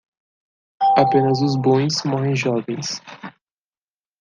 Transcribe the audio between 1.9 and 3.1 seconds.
morrem jovens.